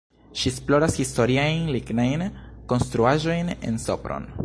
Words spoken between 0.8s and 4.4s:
historiajn lignajn konstruaĵojn en Sopron.